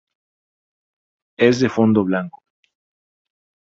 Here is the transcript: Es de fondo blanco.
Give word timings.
Es 1.37 1.59
de 1.59 1.69
fondo 1.69 2.03
blanco. 2.03 2.41